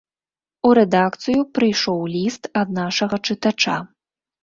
[0.69, 3.81] У рэдакцыю прыйшоў ліст ад нашага чытача.